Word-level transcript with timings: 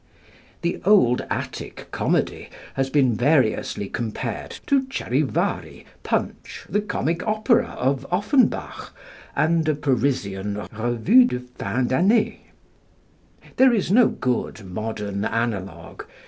The 0.63 0.81
old 0.83 1.21
Attic 1.29 1.89
Comedy 1.91 2.49
has 2.73 2.89
been 2.89 3.13
variously 3.13 3.87
compared 3.87 4.57
to 4.65 4.87
Charivari, 4.87 5.85
Punch, 6.01 6.65
the 6.67 6.81
comic 6.81 7.21
opera 7.27 7.67
of 7.77 8.07
Offenbach, 8.11 8.95
and 9.35 9.69
a 9.69 9.75
Parisian 9.75 10.67
'revue 10.73 11.25
de 11.25 11.39
fin 11.41 11.87
d'année.' 11.87 12.39
There 13.57 13.73
is 13.75 13.91
no 13.91 14.07
good 14.07 14.65
modern 14.65 15.23
analogue. 15.23 16.05